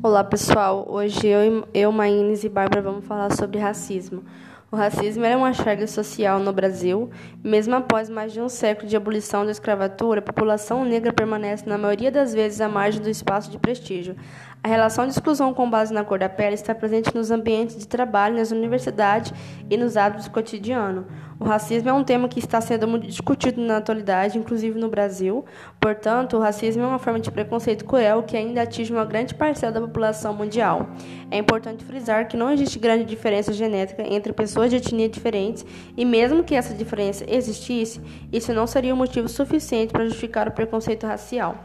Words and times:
Olá 0.00 0.22
pessoal, 0.22 0.86
hoje 0.88 1.26
eu, 1.26 1.66
eu 1.74 1.90
Maínes 1.90 2.44
e 2.44 2.48
Bárbara 2.48 2.80
vamos 2.80 3.04
falar 3.04 3.34
sobre 3.34 3.58
racismo. 3.58 4.22
O 4.70 4.76
racismo 4.76 5.24
é 5.24 5.34
uma 5.34 5.54
charga 5.54 5.86
social 5.86 6.38
no 6.38 6.52
Brasil. 6.52 7.08
Mesmo 7.42 7.74
após 7.74 8.10
mais 8.10 8.34
de 8.34 8.40
um 8.42 8.50
século 8.50 8.86
de 8.86 8.94
abolição 8.94 9.46
da 9.46 9.50
escravatura, 9.50 10.20
a 10.20 10.22
população 10.22 10.84
negra 10.84 11.10
permanece, 11.10 11.66
na 11.66 11.78
maioria 11.78 12.12
das 12.12 12.34
vezes, 12.34 12.60
à 12.60 12.68
margem 12.68 13.00
do 13.00 13.08
espaço 13.08 13.50
de 13.50 13.58
prestígio. 13.58 14.14
A 14.62 14.68
relação 14.68 15.06
de 15.06 15.12
exclusão 15.12 15.54
com 15.54 15.70
base 15.70 15.94
na 15.94 16.04
cor 16.04 16.18
da 16.18 16.28
pele 16.28 16.54
está 16.54 16.74
presente 16.74 17.14
nos 17.14 17.30
ambientes 17.30 17.78
de 17.78 17.86
trabalho, 17.86 18.36
nas 18.36 18.50
universidades 18.50 19.32
e 19.70 19.76
nos 19.76 19.96
hábitos 19.96 20.26
cotidianos. 20.26 21.04
O 21.38 21.44
racismo 21.44 21.88
é 21.88 21.92
um 21.92 22.02
tema 22.02 22.28
que 22.28 22.40
está 22.40 22.60
sendo 22.60 22.88
muito 22.88 23.06
discutido 23.06 23.60
na 23.60 23.76
atualidade, 23.76 24.36
inclusive 24.36 24.76
no 24.76 24.88
Brasil. 24.88 25.44
Portanto, 25.80 26.36
o 26.36 26.40
racismo 26.40 26.82
é 26.82 26.86
uma 26.86 26.98
forma 26.98 27.20
de 27.20 27.30
preconceito 27.30 27.84
cruel 27.84 28.24
que 28.24 28.36
ainda 28.36 28.62
atinge 28.62 28.92
uma 28.92 29.04
grande 29.04 29.36
parcela 29.36 29.70
da 29.70 29.80
população 29.80 30.34
mundial. 30.34 30.88
É 31.30 31.38
importante 31.38 31.84
frisar 31.84 32.26
que 32.26 32.36
não 32.36 32.50
existe 32.50 32.80
grande 32.80 33.04
diferença 33.04 33.52
genética 33.52 34.02
entre 34.02 34.32
pessoas 34.32 34.57
de 34.66 34.76
etnia 34.76 35.08
diferentes, 35.08 35.64
e 35.96 36.04
mesmo 36.04 36.42
que 36.42 36.54
essa 36.54 36.74
diferença 36.74 37.24
existisse, 37.28 38.00
isso 38.32 38.52
não 38.52 38.66
seria 38.66 38.94
um 38.94 38.96
motivo 38.96 39.28
suficiente 39.28 39.92
para 39.92 40.04
justificar 40.04 40.48
o 40.48 40.52
preconceito 40.52 41.06
racial. 41.06 41.56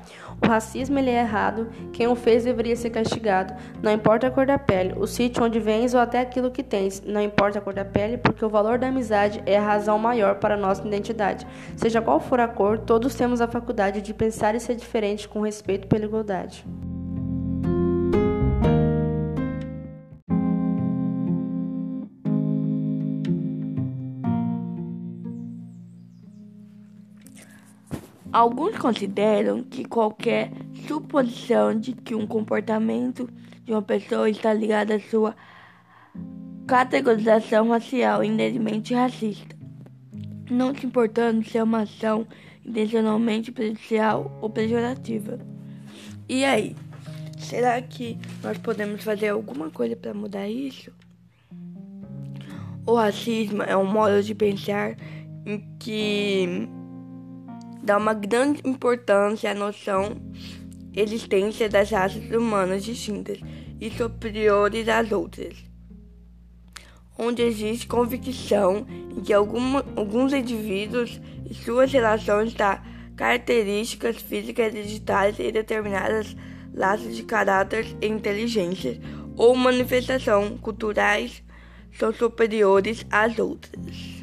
O 0.41 0.47
racismo 0.47 0.99
ele 0.99 1.09
é 1.09 1.21
errado, 1.21 1.69
quem 1.93 2.07
o 2.07 2.16
fez 2.16 2.43
deveria 2.43 2.75
ser 2.75 2.89
castigado. 2.89 3.53
Não 3.81 3.91
importa 3.91 4.27
a 4.27 4.31
cor 4.31 4.45
da 4.45 4.59
pele, 4.59 4.93
o 4.97 5.07
sítio 5.07 5.43
onde 5.43 5.59
vens 5.59 5.93
ou 5.93 5.99
até 5.99 6.19
aquilo 6.19 6.52
que 6.52 6.61
tens. 6.61 7.02
Não 7.05 7.21
importa 7.21 7.59
a 7.59 7.61
cor 7.61 7.73
da 7.73 7.85
pele, 7.85 8.17
porque 8.17 8.43
o 8.43 8.49
valor 8.49 8.77
da 8.77 8.88
amizade 8.88 9.41
é 9.45 9.57
a 9.57 9.66
razão 9.66 9.97
maior 9.97 10.35
para 10.35 10.55
a 10.55 10.57
nossa 10.57 10.85
identidade. 10.85 11.47
Seja 11.77 12.02
qual 12.02 12.19
for 12.19 12.39
a 12.39 12.47
cor, 12.47 12.77
todos 12.77 13.16
temos 13.16 13.41
a 13.41 13.47
faculdade 13.47 14.02
de 14.02 14.13
pensar 14.13 14.53
e 14.55 14.59
ser 14.59 14.75
diferente 14.75 15.27
com 15.27 15.41
respeito 15.41 15.88
pela 15.88 16.05
igualdade. 16.05 16.66
Alguns 28.34 28.76
consideram 28.80 29.64
que 29.64 29.86
qualquer 29.86 30.52
suposição 30.88 31.80
de 31.80 31.94
que 31.94 32.16
um 32.16 32.26
comportamento 32.26 33.30
de 33.64 33.72
uma 33.72 33.81
pessoa 33.84 34.28
está 34.28 34.52
ligado 34.52 34.90
à 34.90 35.00
sua 35.00 35.36
categorização 36.66 37.70
racial 37.70 38.23
indevidamente 38.23 38.92
racista, 38.92 39.56
não 40.50 40.73
se 40.73 40.88
importando 40.88 41.48
se 41.48 41.59
é 41.59 41.64
uma 41.64 41.81
ação 41.81 42.25
intencionalmente 42.66 43.52
prejudicial 43.52 44.36
ou 44.42 44.50
pejorativa. 44.50 45.38
E 46.28 46.44
aí, 46.44 46.75
será 47.38 47.80
que 47.84 48.18
nós 48.42 48.58
podemos 48.58 49.03
fazer 49.03 49.30
alguma 49.30 49.70
coisa 49.70 49.95
para 49.95 50.12
mudar 50.12 50.50
isso? 50.50 50.92
O 52.84 52.95
racismo 52.95 53.62
é 53.62 53.78
um 53.78 53.86
modo 53.86 54.23
de 54.23 54.34
pensar 54.34 54.97
em 55.45 55.64
que 55.78 56.68
dá 57.84 57.98
uma 57.98 58.14
grande 58.14 58.62
importância 58.64 59.52
à 59.52 59.53
noção 59.53 60.16
existência 60.95 61.67
das 61.67 61.90
raças 61.90 62.23
humanas 62.31 62.84
distintas 62.84 63.40
e 63.81 63.90
superiores 63.92 64.88
às 64.88 65.12
outras, 65.12 65.56
onde 67.17 67.42
existe 67.42 67.88
convicção 67.88 68.86
em 68.90 69.22
que 69.22 69.34
alguns 69.34 70.34
indivíduos 70.34 71.20
e 71.50 71.53
suas 71.53 71.92
relações 71.92 72.53
da 72.53 72.81
características 73.16 74.18
físicas 74.18 74.73
digitais 74.73 75.38
e 75.38 75.52
determinadas 75.52 76.36
laços 76.73 77.16
de 77.16 77.23
caráter 77.23 77.86
e 78.02 78.08
inteligência 78.08 79.00
ou 79.36 79.56
manifestação 79.56 80.58
culturais 80.58 81.44
são 81.91 82.13
superiores 82.13 83.06
às 83.12 83.38
outras. 83.38 84.22